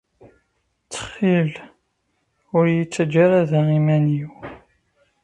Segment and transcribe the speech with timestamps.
[0.83, 1.51] Ttxil
[2.55, 4.31] ur iyi-ttaǧǧa ara da iman-iw.